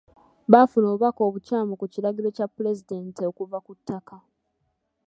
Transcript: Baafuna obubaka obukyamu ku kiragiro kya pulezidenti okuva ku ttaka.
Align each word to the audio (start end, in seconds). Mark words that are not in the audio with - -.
Baafuna 0.51 0.85
obubaka 0.87 1.21
obukyamu 1.27 1.73
ku 1.79 1.85
kiragiro 1.93 2.29
kya 2.37 2.45
pulezidenti 2.55 3.21
okuva 3.29 3.57
ku 3.65 3.71
ttaka. 3.77 4.17